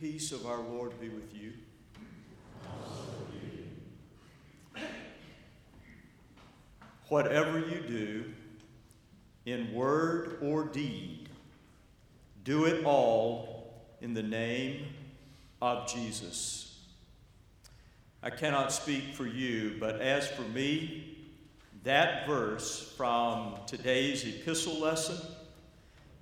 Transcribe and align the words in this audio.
peace 0.00 0.30
of 0.30 0.46
our 0.46 0.60
Lord 0.60 0.98
be 1.00 1.08
with 1.08 1.34
you. 1.34 1.52
Whatever 7.08 7.58
you 7.58 7.80
do, 7.80 8.24
in 9.44 9.72
word 9.72 10.38
or 10.40 10.64
deed, 10.64 11.28
do 12.44 12.66
it 12.66 12.84
all 12.84 13.74
in 14.00 14.14
the 14.14 14.22
name 14.22 14.86
of 15.60 15.92
Jesus. 15.92 16.78
I 18.22 18.30
cannot 18.30 18.72
speak 18.72 19.14
for 19.14 19.26
you, 19.26 19.78
but 19.80 20.00
as 20.00 20.28
for 20.28 20.42
me, 20.42 21.16
that 21.82 22.24
verse 22.28 22.92
from 22.96 23.54
today's 23.66 24.24
epistle 24.24 24.78
lesson 24.78 25.18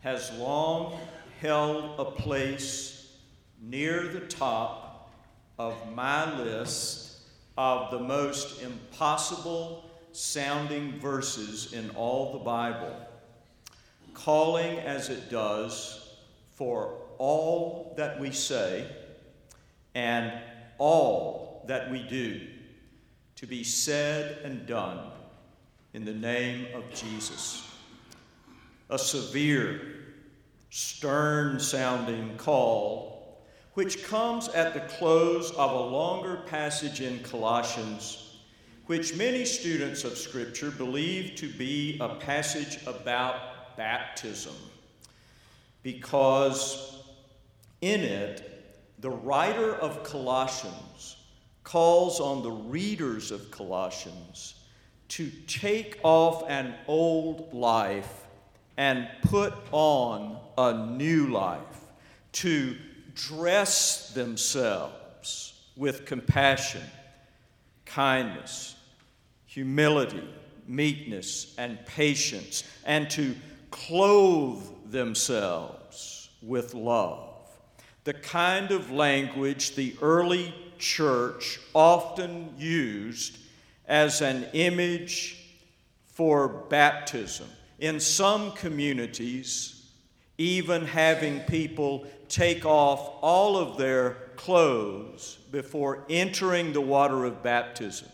has 0.00 0.30
long 0.34 0.98
held 1.40 1.98
a 1.98 2.04
place 2.04 2.91
near 3.62 4.08
the 4.08 4.20
top 4.20 5.10
of 5.58 5.94
my 5.94 6.36
list 6.38 7.20
of 7.56 7.90
the 7.92 8.00
most 8.00 8.60
impossible 8.60 9.88
sounding 10.12 10.98
verses 10.98 11.72
in 11.72 11.88
all 11.90 12.32
the 12.32 12.38
Bible, 12.40 12.94
calling 14.14 14.78
as 14.80 15.08
it 15.08 15.30
does 15.30 16.16
for 16.54 16.96
all 17.18 17.94
that 17.96 18.18
we 18.18 18.30
say 18.30 18.86
and 19.94 20.32
all 20.78 21.64
that 21.68 21.90
we 21.90 22.02
do 22.02 22.40
to 23.36 23.46
be 23.46 23.62
said 23.62 24.38
and 24.44 24.66
done 24.66 24.98
in 25.94 26.04
the 26.04 26.12
name 26.12 26.66
of 26.74 26.88
Jesus. 26.92 27.68
A 28.90 28.98
severe, 28.98 29.80
stern 30.70 31.60
sounding 31.60 32.36
call, 32.36 33.11
which 33.74 34.04
comes 34.04 34.48
at 34.48 34.74
the 34.74 34.80
close 34.80 35.50
of 35.52 35.70
a 35.70 35.80
longer 35.80 36.42
passage 36.46 37.00
in 37.00 37.18
Colossians, 37.20 38.36
which 38.86 39.16
many 39.16 39.44
students 39.44 40.04
of 40.04 40.18
Scripture 40.18 40.70
believe 40.70 41.34
to 41.36 41.48
be 41.48 41.96
a 42.00 42.16
passage 42.16 42.78
about 42.86 43.76
baptism, 43.76 44.54
because 45.82 47.02
in 47.80 48.00
it, 48.00 48.48
the 48.98 49.10
writer 49.10 49.74
of 49.76 50.04
Colossians 50.04 51.16
calls 51.64 52.20
on 52.20 52.42
the 52.42 52.50
readers 52.50 53.30
of 53.30 53.50
Colossians 53.50 54.54
to 55.08 55.30
take 55.46 55.98
off 56.02 56.44
an 56.48 56.74
old 56.86 57.52
life 57.52 58.26
and 58.76 59.08
put 59.22 59.54
on 59.72 60.38
a 60.58 60.86
new 60.86 61.28
life, 61.28 61.60
to 62.32 62.76
dress 63.14 64.10
themselves 64.10 65.54
with 65.76 66.04
compassion, 66.06 66.82
kindness, 67.84 68.76
humility, 69.46 70.28
meekness, 70.66 71.54
and 71.58 71.84
patience, 71.86 72.64
and 72.84 73.10
to 73.10 73.34
clothe 73.70 74.62
themselves 74.90 76.30
with 76.42 76.74
love. 76.74 77.28
The 78.04 78.14
kind 78.14 78.70
of 78.70 78.90
language 78.90 79.74
the 79.74 79.94
early 80.02 80.54
church 80.78 81.60
often 81.74 82.54
used 82.58 83.38
as 83.86 84.20
an 84.20 84.46
image 84.52 85.38
for 86.06 86.48
baptism. 86.48 87.48
In 87.78 88.00
some 88.00 88.52
communities, 88.52 89.81
even 90.38 90.86
having 90.86 91.40
people 91.40 92.06
take 92.28 92.64
off 92.64 93.12
all 93.20 93.56
of 93.56 93.76
their 93.76 94.16
clothes 94.36 95.38
before 95.50 96.04
entering 96.08 96.72
the 96.72 96.80
water 96.80 97.24
of 97.24 97.42
baptism, 97.42 98.08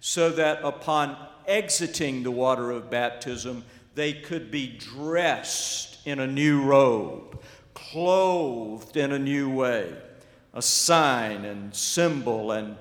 so 0.00 0.30
that 0.30 0.62
upon 0.64 1.16
exiting 1.46 2.22
the 2.22 2.30
water 2.30 2.70
of 2.70 2.90
baptism, 2.90 3.64
they 3.94 4.12
could 4.12 4.50
be 4.50 4.66
dressed 4.78 5.98
in 6.06 6.18
a 6.18 6.26
new 6.26 6.62
robe, 6.62 7.40
clothed 7.74 8.96
in 8.96 9.12
a 9.12 9.18
new 9.18 9.48
way, 9.48 9.92
a 10.54 10.62
sign 10.62 11.44
and 11.44 11.74
symbol 11.74 12.52
and 12.52 12.76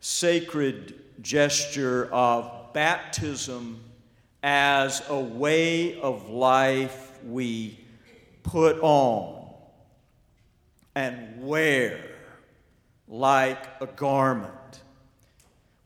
sacred 0.00 0.94
gesture 1.22 2.08
of 2.12 2.72
baptism 2.72 3.80
as 4.42 5.02
a 5.08 5.18
way 5.18 6.00
of 6.00 6.28
life 6.28 7.18
we 7.24 7.78
put 8.48 8.80
on 8.80 9.46
and 10.94 11.46
wear 11.46 12.00
like 13.06 13.66
a 13.80 13.86
garment, 13.86 14.80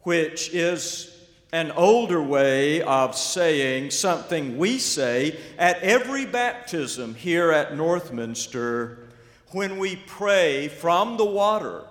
which 0.02 0.48
is 0.54 1.08
an 1.52 1.72
older 1.72 2.22
way 2.22 2.80
of 2.82 3.16
saying 3.16 3.90
something 3.90 4.56
we 4.56 4.78
say 4.78 5.36
at 5.58 5.78
every 5.82 6.24
baptism 6.24 7.14
here 7.14 7.50
at 7.50 7.72
Northminster 7.72 9.08
when 9.48 9.78
we 9.78 9.96
pray 10.06 10.68
from 10.68 11.16
the 11.16 11.24
water 11.24 11.82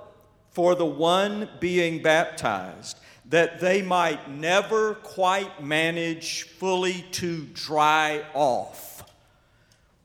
for 0.51 0.73
the 0.73 0.85
one 0.85 1.47
being 1.59 2.01
baptized 2.01 2.97
that 3.29 3.59
they 3.59 3.81
might 3.81 4.29
never 4.29 4.95
quite 4.95 5.63
manage 5.63 6.43
fully 6.43 7.05
to 7.11 7.45
dry 7.53 8.23
off, 8.33 8.90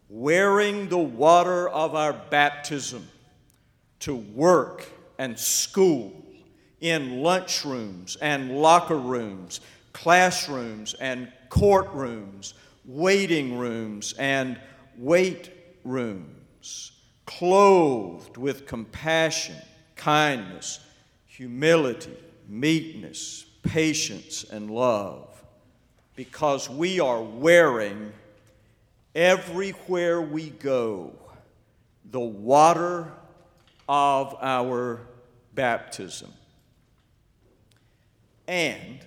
wearing 0.09 0.89
the 0.89 0.99
water 0.99 1.69
of 1.69 1.95
our 1.95 2.13
baptism 2.13 3.07
to 4.01 4.15
work 4.17 4.87
and 5.19 5.39
school, 5.39 6.13
in 6.81 7.19
lunchrooms 7.23 8.17
and 8.21 8.59
locker 8.59 8.99
rooms, 8.99 9.61
classrooms 9.93 10.95
and 11.01 11.33
courtrooms, 11.49 12.53
waiting 12.85 13.57
rooms 13.57 14.15
and 14.19 14.61
weight 14.99 15.51
rooms, 15.85 16.93
clothed 17.25 18.37
with 18.37 18.67
compassion, 18.67 19.57
kindness, 19.97 20.81
humility, 21.27 22.17
meekness, 22.49 23.47
patience, 23.63 24.45
and 24.45 24.71
love, 24.71 25.43
because 26.15 26.69
we 26.69 27.01
are 27.01 27.23
wearing 27.23 28.13
everywhere 29.17 30.21
we 30.21 30.51
go 30.51 31.11
the 32.11 32.21
water 32.21 33.11
of 33.89 34.37
our 34.41 35.01
baptism. 35.55 36.33
And 38.47 39.01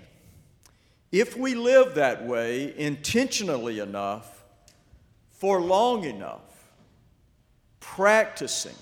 if 1.12 1.38
we 1.38 1.56
live 1.56 1.96
that 1.96 2.26
way 2.26 2.78
intentionally 2.78 3.80
enough, 3.80 4.44
for 5.32 5.62
long 5.62 6.04
enough, 6.04 6.42
practicing 7.80 8.76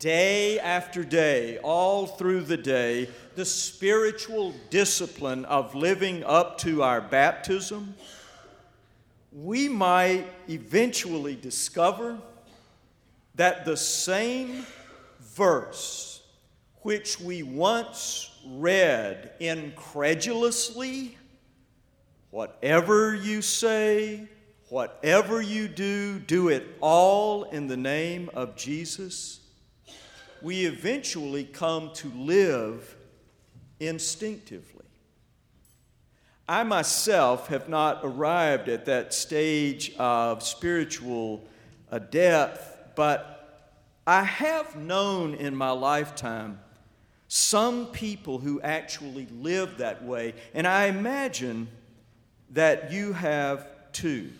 day 0.00 0.58
after 0.58 1.04
day, 1.04 1.58
all 1.58 2.06
through 2.06 2.42
the 2.42 2.56
day, 2.56 3.08
the 3.36 3.44
spiritual 3.44 4.52
discipline 4.70 5.44
of 5.44 5.74
living 5.74 6.24
up 6.24 6.58
to 6.58 6.82
our 6.82 7.00
baptism, 7.00 7.94
we 9.34 9.68
might 9.68 10.26
eventually 10.48 11.34
discover 11.34 12.16
that 13.34 13.64
the 13.64 13.76
same 13.76 14.64
verse 15.20 16.22
which 16.82 17.18
we 17.18 17.42
once 17.42 18.30
read 18.46 19.32
incredulously, 19.40 21.18
whatever 22.30 23.16
you 23.16 23.42
say, 23.42 24.28
whatever 24.68 25.42
you 25.42 25.66
do, 25.66 26.20
do 26.20 26.48
it 26.48 26.64
all 26.80 27.44
in 27.44 27.66
the 27.66 27.76
name 27.76 28.30
of 28.34 28.54
Jesus, 28.54 29.40
we 30.42 30.64
eventually 30.66 31.44
come 31.44 31.90
to 31.94 32.08
live 32.10 32.94
instinctively. 33.80 34.73
I 36.48 36.62
myself 36.62 37.48
have 37.48 37.70
not 37.70 38.00
arrived 38.02 38.68
at 38.68 38.84
that 38.84 39.14
stage 39.14 39.94
of 39.96 40.42
spiritual 40.42 41.42
uh, 41.90 41.98
depth, 41.98 42.76
but 42.94 43.72
I 44.06 44.24
have 44.24 44.76
known 44.76 45.34
in 45.34 45.56
my 45.56 45.70
lifetime 45.70 46.60
some 47.28 47.86
people 47.86 48.38
who 48.38 48.60
actually 48.60 49.26
live 49.32 49.78
that 49.78 50.04
way, 50.04 50.34
and 50.52 50.66
I 50.66 50.86
imagine 50.86 51.66
that 52.50 52.92
you 52.92 53.14
have 53.14 53.66
too. 53.92 54.30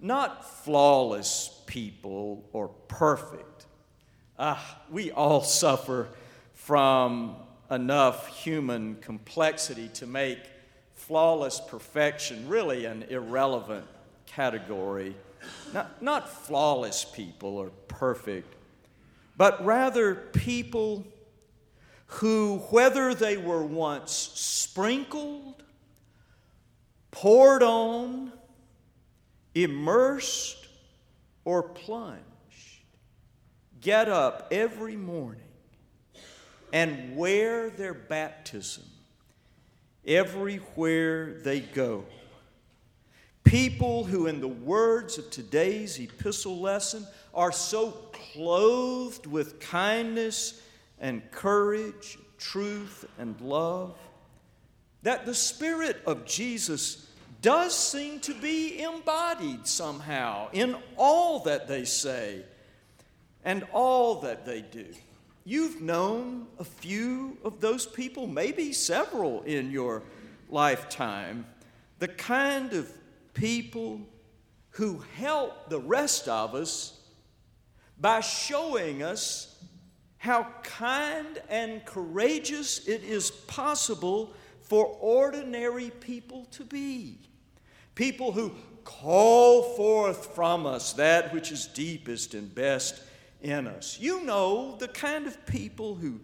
Not 0.00 0.44
flawless 0.64 1.62
people 1.66 2.44
or 2.52 2.68
perfect. 2.88 3.66
Ah, 4.36 4.80
we 4.90 5.12
all 5.12 5.42
suffer 5.42 6.08
from 6.54 7.36
enough 7.70 8.26
human 8.26 8.96
complexity 8.96 9.88
to 9.94 10.06
make 10.06 10.40
flawless 11.08 11.58
perfection 11.58 12.46
really 12.46 12.84
an 12.84 13.02
irrelevant 13.04 13.86
category. 14.26 15.16
Not, 15.72 16.02
not 16.02 16.28
flawless 16.28 17.06
people 17.06 17.56
or 17.56 17.70
perfect, 17.88 18.54
but 19.34 19.64
rather 19.64 20.14
people 20.14 21.06
who, 22.06 22.58
whether 22.68 23.14
they 23.14 23.38
were 23.38 23.64
once 23.64 24.12
sprinkled, 24.34 25.62
poured 27.10 27.62
on, 27.62 28.30
immersed, 29.54 30.66
or 31.46 31.62
plunged, 31.62 32.22
get 33.80 34.10
up 34.10 34.48
every 34.50 34.96
morning 34.96 35.40
and 36.70 37.16
wear 37.16 37.70
their 37.70 37.94
baptism 37.94 38.84
everywhere 40.08 41.34
they 41.44 41.60
go. 41.60 42.04
People 43.44 44.04
who, 44.04 44.26
in 44.26 44.40
the 44.40 44.48
words 44.48 45.18
of 45.18 45.30
today's 45.30 45.98
epistle 45.98 46.58
lesson, 46.58 47.06
are 47.32 47.52
so 47.52 47.90
clothed 48.32 49.26
with 49.26 49.60
kindness 49.60 50.60
and 50.98 51.30
courage, 51.30 52.18
truth 52.38 53.04
and 53.18 53.40
love, 53.40 53.96
that 55.02 55.24
the 55.24 55.34
Spirit 55.34 56.00
of 56.06 56.24
Jesus 56.24 57.06
does 57.40 57.76
seem 57.76 58.18
to 58.20 58.34
be 58.34 58.82
embodied 58.82 59.66
somehow 59.66 60.48
in 60.52 60.76
all 60.96 61.40
that 61.40 61.68
they 61.68 61.84
say 61.84 62.42
and 63.44 63.64
all 63.72 64.22
that 64.22 64.44
they 64.44 64.60
do. 64.60 64.86
You've 65.48 65.80
known 65.80 66.46
a 66.58 66.64
few 66.64 67.38
of 67.42 67.58
those 67.58 67.86
people, 67.86 68.26
maybe 68.26 68.74
several 68.74 69.40
in 69.44 69.70
your 69.70 70.02
lifetime, 70.50 71.46
the 72.00 72.08
kind 72.08 72.74
of 72.74 72.92
people 73.32 74.02
who 74.72 75.02
help 75.16 75.70
the 75.70 75.80
rest 75.80 76.28
of 76.28 76.54
us 76.54 77.00
by 77.98 78.20
showing 78.20 79.02
us 79.02 79.64
how 80.18 80.48
kind 80.64 81.40
and 81.48 81.82
courageous 81.86 82.86
it 82.86 83.02
is 83.02 83.30
possible 83.30 84.34
for 84.60 84.84
ordinary 85.00 85.88
people 86.00 86.44
to 86.50 86.62
be. 86.62 87.20
People 87.94 88.32
who 88.32 88.52
call 88.84 89.62
forth 89.76 90.34
from 90.34 90.66
us 90.66 90.92
that 90.92 91.32
which 91.32 91.50
is 91.50 91.68
deepest 91.68 92.34
and 92.34 92.54
best 92.54 93.02
in 93.42 93.66
us. 93.66 93.98
You 94.00 94.24
know 94.24 94.76
the 94.76 94.88
kind 94.88 95.26
of 95.26 95.46
people 95.46 95.94
who 95.94 96.20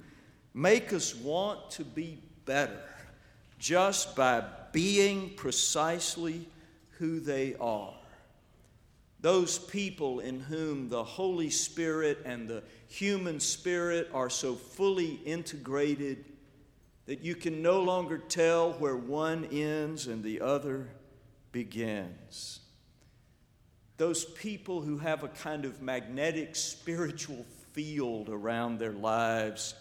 make 0.52 0.92
us 0.92 1.14
want 1.14 1.70
to 1.72 1.84
be 1.84 2.22
better 2.44 2.82
just 3.58 4.14
by 4.14 4.44
being 4.72 5.30
precisely 5.36 6.46
who 6.98 7.20
they 7.20 7.54
are. 7.60 7.94
Those 9.20 9.58
people 9.58 10.20
in 10.20 10.40
whom 10.40 10.90
the 10.90 11.02
Holy 11.02 11.48
Spirit 11.48 12.18
and 12.24 12.46
the 12.46 12.62
human 12.88 13.40
spirit 13.40 14.10
are 14.12 14.28
so 14.28 14.54
fully 14.54 15.18
integrated 15.24 16.24
that 17.06 17.20
you 17.20 17.34
can 17.34 17.62
no 17.62 17.80
longer 17.80 18.18
tell 18.18 18.72
where 18.72 18.96
one 18.96 19.46
ends 19.46 20.06
and 20.06 20.22
the 20.22 20.40
other 20.40 20.88
begins. 21.52 22.60
Those 23.96 24.24
people 24.24 24.80
who 24.80 24.98
have 24.98 25.22
a 25.22 25.28
kind 25.28 25.64
of 25.64 25.80
magnetic 25.80 26.56
spiritual 26.56 27.46
field 27.72 28.28
around 28.28 28.78
their 28.78 28.92
lives, 28.92 29.74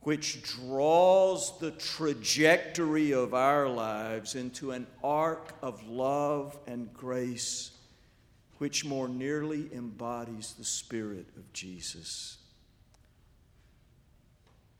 which 0.00 0.42
draws 0.42 1.58
the 1.58 1.70
trajectory 1.72 3.12
of 3.12 3.34
our 3.34 3.68
lives 3.68 4.34
into 4.34 4.70
an 4.70 4.86
arc 5.02 5.52
of 5.62 5.86
love 5.86 6.56
and 6.66 6.92
grace, 6.94 7.72
which 8.58 8.84
more 8.84 9.08
nearly 9.08 9.68
embodies 9.74 10.54
the 10.58 10.64
Spirit 10.64 11.26
of 11.36 11.52
Jesus. 11.52 12.38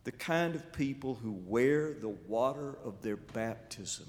The 0.05 0.13
kind 0.13 0.55
of 0.55 0.73
people 0.73 1.15
who 1.15 1.33
wear 1.47 1.93
the 1.93 2.09
water 2.09 2.77
of 2.85 3.03
their 3.03 3.17
baptism 3.17 4.07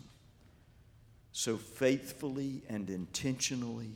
so 1.32 1.58
faithfully 1.58 2.62
and 2.70 2.90
intentionally 2.90 3.96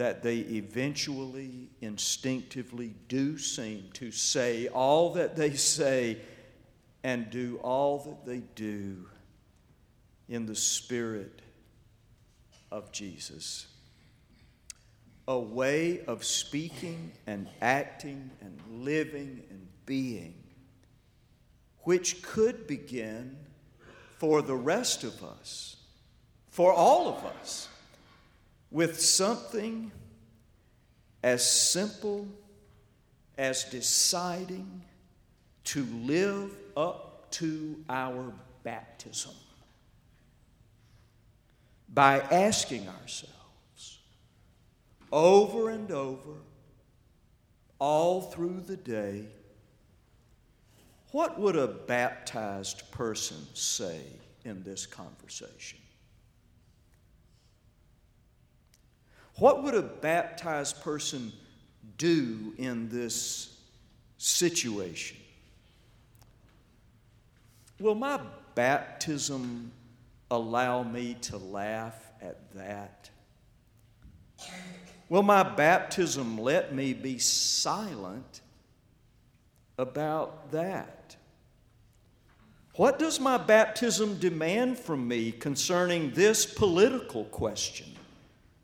that 0.00 0.22
they 0.22 0.38
eventually, 0.38 1.68
instinctively 1.82 2.94
do 3.08 3.36
seem 3.36 3.84
to 3.92 4.10
say 4.10 4.66
all 4.68 5.12
that 5.12 5.36
they 5.36 5.52
say 5.52 6.16
and 7.04 7.28
do 7.28 7.60
all 7.62 7.98
that 7.98 8.24
they 8.24 8.38
do 8.54 9.06
in 10.26 10.46
the 10.46 10.54
Spirit 10.54 11.42
of 12.72 12.90
Jesus. 12.92 13.66
A 15.28 15.38
way 15.38 16.02
of 16.06 16.24
speaking 16.24 17.12
and 17.26 17.46
acting 17.60 18.30
and 18.40 18.58
living 18.70 19.42
and 19.50 19.68
being 19.84 20.32
which 21.80 22.22
could 22.22 22.66
begin 22.66 23.36
for 24.16 24.40
the 24.40 24.56
rest 24.56 25.04
of 25.04 25.22
us, 25.22 25.76
for 26.48 26.72
all 26.72 27.06
of 27.06 27.22
us, 27.26 27.68
with 28.70 29.00
something 29.00 29.90
as 31.22 31.48
simple 31.48 32.26
as 33.36 33.64
deciding 33.64 34.82
to 35.64 35.84
live 36.04 36.50
up 36.76 37.30
to 37.30 37.76
our 37.88 38.32
baptism 38.62 39.32
by 41.92 42.20
asking 42.20 42.88
ourselves 42.88 43.98
over 45.12 45.70
and 45.70 45.90
over, 45.90 46.34
all 47.78 48.22
through 48.22 48.60
the 48.60 48.76
day, 48.76 49.24
what 51.12 51.40
would 51.40 51.56
a 51.56 51.66
baptized 51.66 52.88
person 52.92 53.36
say 53.54 54.00
in 54.44 54.62
this 54.62 54.86
conversation? 54.86 55.78
What 59.40 59.62
would 59.62 59.74
a 59.74 59.80
baptized 59.80 60.82
person 60.82 61.32
do 61.96 62.52
in 62.58 62.90
this 62.90 63.56
situation? 64.18 65.16
Will 67.78 67.94
my 67.94 68.20
baptism 68.54 69.72
allow 70.30 70.82
me 70.82 71.16
to 71.22 71.38
laugh 71.38 72.12
at 72.20 72.52
that? 72.52 73.08
Will 75.08 75.22
my 75.22 75.42
baptism 75.42 76.36
let 76.36 76.74
me 76.74 76.92
be 76.92 77.18
silent 77.18 78.42
about 79.78 80.50
that? 80.52 81.16
What 82.74 82.98
does 82.98 83.18
my 83.18 83.38
baptism 83.38 84.18
demand 84.18 84.78
from 84.78 85.08
me 85.08 85.32
concerning 85.32 86.10
this 86.10 86.44
political 86.44 87.24
question 87.24 87.96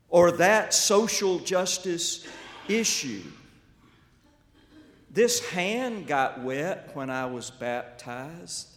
or 0.08 0.32
that 0.32 0.72
social 0.74 1.38
justice 1.38 2.26
issue? 2.68 3.22
This 5.10 5.44
hand 5.48 6.06
got 6.06 6.42
wet 6.42 6.90
when 6.94 7.08
I 7.08 7.26
was 7.26 7.50
baptized. 7.50 8.68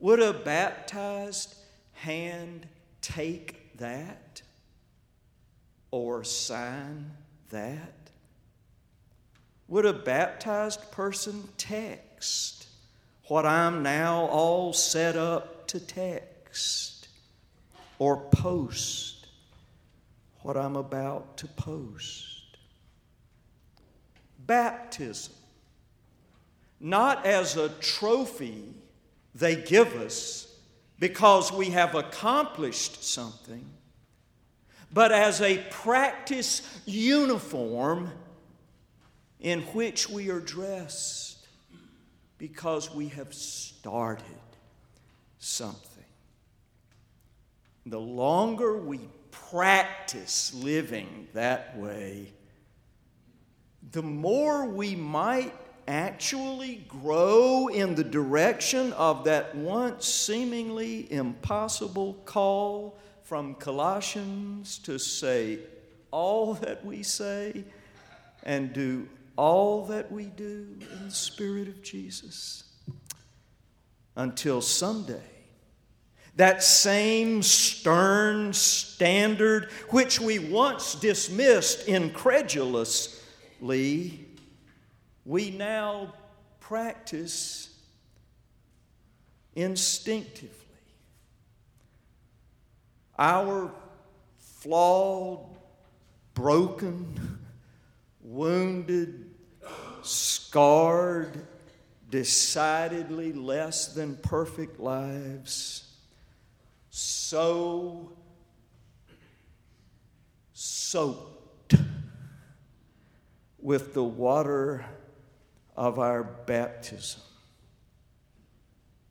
Would 0.00 0.20
a 0.20 0.32
baptized 0.32 1.54
hand 1.92 2.66
take 3.00 3.76
that 3.78 4.42
or 5.90 6.24
sign 6.24 7.12
that? 7.50 8.10
Would 9.68 9.86
a 9.86 9.92
baptized 9.92 10.90
person 10.90 11.48
text 11.56 12.66
what 13.28 13.46
I'm 13.46 13.82
now 13.82 14.26
all 14.26 14.72
set 14.72 15.16
up 15.16 15.66
to 15.68 15.80
text 15.80 17.08
or 17.98 18.18
post 18.30 19.23
what 20.44 20.58
I'm 20.58 20.76
about 20.76 21.38
to 21.38 21.46
post. 21.46 22.58
Baptism, 24.46 25.32
not 26.78 27.24
as 27.24 27.56
a 27.56 27.70
trophy 27.80 28.62
they 29.34 29.56
give 29.56 29.94
us 29.96 30.54
because 31.00 31.50
we 31.50 31.70
have 31.70 31.94
accomplished 31.94 33.02
something, 33.02 33.64
but 34.92 35.12
as 35.12 35.40
a 35.40 35.64
practice 35.70 36.60
uniform 36.84 38.10
in 39.40 39.62
which 39.62 40.10
we 40.10 40.28
are 40.28 40.40
dressed 40.40 41.46
because 42.36 42.94
we 42.94 43.08
have 43.08 43.32
started 43.32 44.26
something. 45.38 46.04
The 47.86 47.98
longer 47.98 48.76
we 48.76 49.00
practice 49.50 50.54
living 50.54 51.28
that 51.32 51.76
way, 51.76 52.32
the 53.92 54.02
more 54.02 54.66
we 54.66 54.94
might 54.94 55.52
actually 55.86 56.84
grow 56.88 57.68
in 57.68 57.94
the 57.94 58.04
direction 58.04 58.92
of 58.94 59.24
that 59.24 59.54
once 59.54 60.06
seemingly 60.06 61.12
impossible 61.12 62.14
call 62.24 62.98
from 63.22 63.54
Colossians 63.54 64.78
to 64.78 64.98
say 64.98 65.58
all 66.10 66.54
that 66.54 66.84
we 66.84 67.02
say 67.02 67.64
and 68.44 68.72
do 68.72 69.08
all 69.36 69.84
that 69.86 70.10
we 70.10 70.24
do 70.24 70.66
in 70.80 71.04
the 71.06 71.10
Spirit 71.10 71.68
of 71.68 71.82
Jesus. 71.82 72.64
Until 74.16 74.60
someday, 74.60 75.33
that 76.36 76.62
same 76.62 77.42
stern 77.42 78.52
standard 78.52 79.70
which 79.90 80.20
we 80.20 80.38
once 80.38 80.94
dismissed 80.96 81.86
incredulously, 81.86 84.26
we 85.24 85.50
now 85.50 86.12
practice 86.60 87.70
instinctively. 89.54 90.50
Our 93.16 93.70
flawed, 94.38 95.56
broken, 96.34 97.38
wounded, 98.20 99.30
scarred, 100.02 101.46
decidedly 102.10 103.32
less 103.32 103.94
than 103.94 104.16
perfect 104.16 104.80
lives 104.80 105.93
so 106.96 108.12
soaked 110.52 111.74
with 113.58 113.94
the 113.94 114.04
water 114.04 114.86
of 115.76 115.98
our 115.98 116.22
baptism 116.22 117.20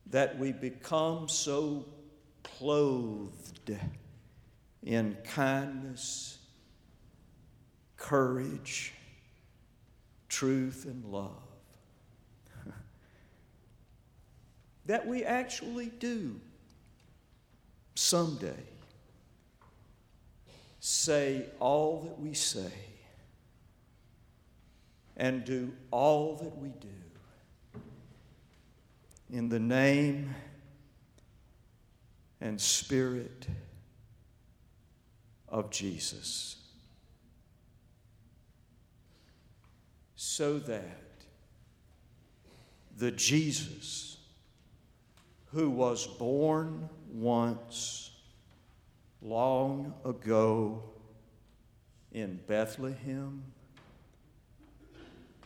that 0.06 0.40
we 0.40 0.54
become 0.54 1.28
so 1.28 1.86
clothed 2.42 3.78
in 4.82 5.18
kindness, 5.25 6.38
courage, 7.98 8.94
truth, 10.30 10.86
and 10.86 11.04
love. 11.04 11.32
that 14.86 15.06
we 15.06 15.25
actually 15.25 15.88
do 16.00 16.40
someday 17.96 18.64
say 20.80 21.46
all 21.60 22.02
that 22.02 22.20
we 22.20 22.34
say 22.34 22.74
and 25.16 25.46
do 25.46 25.72
all 25.92 26.36
that 26.36 26.58
we 26.58 26.70
do 26.70 26.88
in 29.32 29.50
the 29.50 29.60
name 29.60 30.34
and 32.42 32.60
spirit 32.60 33.48
of 35.48 35.70
Jesus. 35.70 36.58
So 40.16 40.60
that 40.60 41.00
the 42.98 43.12
Jesus 43.12 44.18
who 45.54 45.70
was 45.70 46.08
born 46.08 46.90
once, 47.12 48.10
long 49.22 49.94
ago, 50.04 50.84
in 52.12 52.40
Bethlehem, 52.48 53.44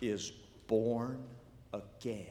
is 0.01 0.31
born 0.67 1.21
again, 1.73 2.25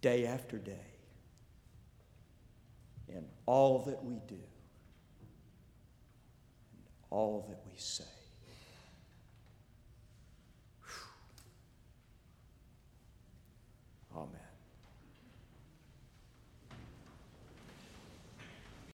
day 0.00 0.26
after 0.26 0.58
day, 0.58 0.86
in 3.08 3.24
all 3.46 3.84
that 3.84 4.04
we 4.04 4.14
do 4.26 4.34
and 4.34 4.42
all 7.10 7.46
that 7.48 7.60
we 7.70 7.76
say. 7.76 8.04